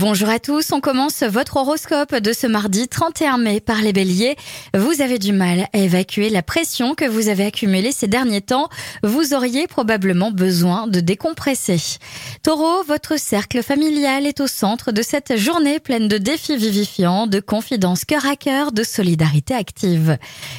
Bonjour 0.00 0.30
à 0.30 0.38
tous, 0.38 0.72
on 0.72 0.80
commence 0.80 1.22
votre 1.24 1.58
horoscope 1.58 2.14
de 2.14 2.32
ce 2.32 2.46
mardi 2.46 2.88
31 2.88 3.36
mai 3.36 3.60
par 3.60 3.82
les 3.82 3.92
béliers. 3.92 4.34
Vous 4.72 5.02
avez 5.02 5.18
du 5.18 5.34
mal 5.34 5.66
à 5.74 5.78
évacuer 5.78 6.30
la 6.30 6.42
pression 6.42 6.94
que 6.94 7.04
vous 7.04 7.28
avez 7.28 7.44
accumulée 7.44 7.92
ces 7.92 8.06
derniers 8.06 8.40
temps. 8.40 8.70
Vous 9.02 9.34
auriez 9.34 9.66
probablement 9.66 10.30
besoin 10.30 10.86
de 10.86 11.00
décompresser. 11.00 11.98
Taureau, 12.42 12.82
votre 12.84 13.18
cercle 13.18 13.62
familial 13.62 14.26
est 14.26 14.40
au 14.40 14.46
centre 14.46 14.90
de 14.90 15.02
cette 15.02 15.36
journée 15.36 15.80
pleine 15.80 16.08
de 16.08 16.16
défis 16.16 16.56
vivifiants, 16.56 17.26
de 17.26 17.40
confidences 17.40 18.06
cœur 18.06 18.24
à 18.24 18.36
cœur, 18.36 18.72
de 18.72 18.84
solidarité 18.84 19.52
active. 19.52 20.16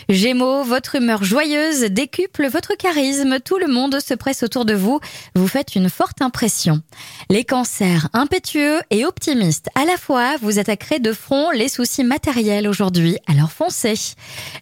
Gémeaux, 0.07 0.61
votre 0.61 0.97
humeur 0.97 1.23
joyeuse 1.23 1.81
décuple 1.85 2.47
votre 2.47 2.77
charisme. 2.77 3.39
Tout 3.43 3.57
le 3.57 3.73
monde 3.73 3.99
se 4.01 4.13
presse 4.13 4.43
autour 4.43 4.65
de 4.65 4.75
vous. 4.75 4.99
Vous 5.33 5.47
faites 5.47 5.73
une 5.73 5.89
forte 5.89 6.21
impression. 6.21 6.83
Les 7.31 7.43
cancers, 7.43 8.07
impétueux 8.13 8.81
et 8.91 9.03
optimiste. 9.31 9.69
À 9.75 9.85
la 9.85 9.95
fois, 9.95 10.35
vous 10.41 10.59
attaquerez 10.59 10.99
de 10.99 11.13
front 11.13 11.51
les 11.51 11.69
soucis 11.69 12.03
matériels 12.03 12.67
aujourd'hui, 12.67 13.17
alors 13.27 13.51
foncez. 13.51 13.93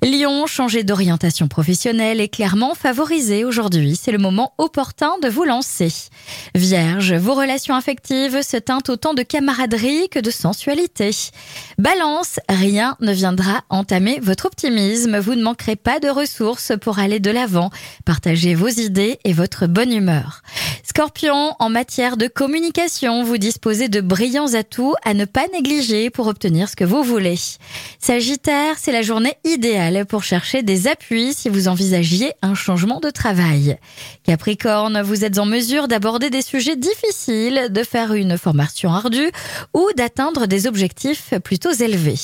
Lion, 0.03 0.45
changez 0.45 0.83
d'orientation 0.83 1.47
professionnelle 1.47 2.21
et 2.21 2.29
clairement 2.29 2.75
favorisé 2.75 3.45
aujourd'hui. 3.45 3.99
C'est 3.99 4.11
le 4.11 4.19
moment 4.19 4.53
opportun 4.59 5.13
de 5.23 5.27
vous 5.27 5.43
lancer. 5.43 5.91
Vierge, 6.53 7.13
vos 7.13 7.33
relations 7.33 7.73
affectives 7.73 8.43
se 8.43 8.57
teintent 8.57 8.89
autant 8.89 9.15
de 9.15 9.23
camaraderie 9.23 10.07
que 10.09 10.19
de 10.19 10.29
sensualité. 10.29 11.11
Balance, 11.79 12.39
rien 12.47 12.95
ne 12.99 13.11
viendra 13.11 13.63
entamer 13.69 14.19
votre 14.21 14.45
optimisme. 14.45 15.17
Vous 15.17 15.33
ne 15.33 15.43
manquerez 15.43 15.77
pas 15.77 15.99
de 15.99 16.09
ressources 16.09 16.73
pour 16.79 16.99
aller 16.99 17.19
de 17.19 17.31
l'avant. 17.31 17.71
Partagez 18.05 18.53
vos 18.53 18.67
idées 18.67 19.19
et 19.23 19.33
votre 19.33 19.65
bonne 19.65 19.91
humeur. 19.91 20.43
Scorpion, 20.99 21.55
en 21.59 21.69
matière 21.69 22.17
de 22.17 22.27
communication, 22.27 23.23
vous 23.23 23.37
disposez 23.37 23.87
de 23.87 24.01
brillants 24.01 24.53
atouts 24.53 24.95
à 25.05 25.13
ne 25.13 25.23
pas 25.23 25.47
négliger 25.53 26.09
pour 26.09 26.27
obtenir 26.27 26.67
ce 26.67 26.75
que 26.75 26.83
vous 26.83 27.03
voulez. 27.03 27.39
Sagittaire, 27.99 28.75
c'est 28.77 28.91
la 28.91 29.01
journée 29.01 29.35
idéale 29.45 30.05
pour 30.05 30.23
chercher 30.23 30.61
des 30.61 30.89
appuis 30.89 31.33
si 31.33 31.47
vous 31.47 31.69
envisagiez 31.69 32.33
un 32.41 32.53
changement 32.53 32.99
de 32.99 33.11
travail. 33.11 33.77
Capricorne, 34.25 35.01
vous 35.01 35.23
êtes 35.23 35.39
en 35.39 35.45
mesure 35.45 35.87
d'aborder 35.87 36.29
des 36.29 36.41
sujets 36.41 36.75
difficiles, 36.75 37.67
de 37.69 37.83
faire 37.83 38.11
une 38.11 38.37
formation 38.37 38.91
ardue 38.91 39.31
ou 39.73 39.87
d'atteindre 39.95 40.47
des 40.47 40.67
objectifs 40.67 41.33
plutôt 41.45 41.71
élevés. 41.71 42.19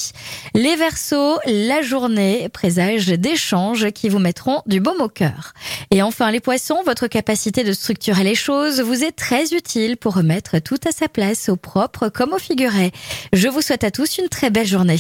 Les 0.54 0.76
Verseaux, 0.76 1.38
la 1.46 1.82
journée 1.82 2.50
présage 2.50 3.08
d'échanges 3.08 3.92
qui 3.92 4.10
vous 4.10 4.20
mettront 4.20 4.64
du 4.66 4.82
baume 4.82 5.00
au 5.00 5.08
cœur. 5.08 5.54
Et 5.92 6.02
enfin 6.02 6.30
les 6.30 6.42
Poissons, 6.42 6.84
votre 6.86 7.08
capacité 7.08 7.64
de 7.64 7.72
structurer 7.72 8.26
les 8.26 8.36
choses 8.36 8.65
vous 8.70 9.04
est 9.04 9.12
très 9.12 9.54
utile 9.54 9.98
pour 9.98 10.16
remettre 10.16 10.60
tout 10.60 10.80
à 10.88 10.92
sa 10.92 11.08
place 11.08 11.50
au 11.50 11.56
propre 11.56 12.10
comme 12.10 12.34
au 12.34 12.40
figuré. 12.40 12.92
Je 13.34 13.48
vous 13.48 13.62
souhaite 13.62 13.84
à 13.84 13.92
tous 13.92 14.18
une 14.18 14.30
très 14.30 14.50
belle 14.50 14.68
journée. 14.68 15.00